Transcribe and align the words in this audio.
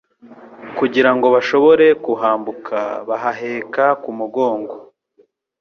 kugira 0.77 1.09
ngo 1.15 1.27
bashobore 1.35 1.85
kuhambuka 2.03 2.77
babaheka 3.07 3.85
k' 4.01 4.07
umugongo 4.11 4.73